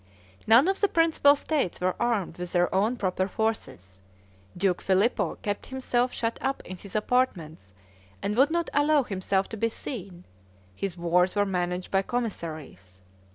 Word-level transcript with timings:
None 0.47 0.67
of 0.67 0.79
the 0.81 0.87
principal 0.87 1.35
states 1.35 1.79
were 1.79 1.95
armed 2.01 2.39
with 2.39 2.53
their 2.53 2.73
own 2.73 2.97
proper 2.97 3.27
forces. 3.27 4.01
Duke 4.57 4.81
Filippo 4.81 5.35
kept 5.43 5.67
himself 5.67 6.11
shut 6.11 6.39
up 6.41 6.59
in 6.65 6.77
his 6.77 6.95
apartments, 6.95 7.75
and 8.19 8.35
would 8.35 8.49
not 8.49 8.71
allow 8.73 9.03
himself 9.03 9.47
to 9.49 9.57
be 9.57 9.69
seen; 9.69 10.23
his 10.73 10.97
wars 10.97 11.35
were 11.35 11.45
managed 11.45 11.91
by 11.91 12.01
commissaries. 12.01 13.03